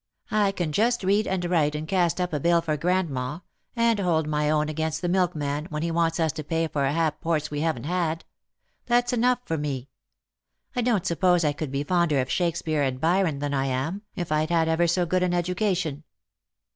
I 0.31 0.51
can 0.51 0.71
just 0.71 1.03
read 1.03 1.27
and 1.27 1.45
write 1.45 1.75
and 1.75 1.87
cast 1.87 2.19
up 2.19 2.33
a 2.33 2.39
bill 2.39 2.59
for 2.61 2.75
grandma, 2.75 3.41
and 3.75 3.99
hold 3.99 4.27
my 4.27 4.49
own 4.49 4.67
against 4.67 5.03
the 5.03 5.07
milkman 5.07 5.65
when 5.67 5.83
he 5.83 5.91
wants 5.91 6.19
us 6.19 6.31
to 6.31 6.43
pay 6.43 6.67
for 6.67 6.87
ha'porths 6.89 7.51
we 7.51 7.59
haven't 7.61 7.83
had. 7.83 8.25
That's 8.87 9.13
enough 9.13 9.41
for 9.45 9.59
me. 9.59 9.89
I 10.75 10.81
don't 10.81 11.05
suppose 11.05 11.45
I 11.45 11.53
could 11.53 11.71
be 11.71 11.83
fonder 11.83 12.19
of 12.19 12.31
Shake 12.31 12.55
speare 12.55 12.81
and 12.81 12.99
Byron 12.99 13.37
than 13.37 13.53
I 13.53 13.67
am, 13.67 14.01
if 14.15 14.31
I'd 14.31 14.49
had 14.49 14.67
ever 14.67 14.87
so 14.87 15.05
good 15.05 15.21
an 15.21 15.33
edu 15.33 15.55
cation." 15.55 16.03